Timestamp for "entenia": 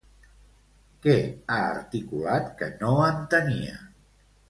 3.13-3.81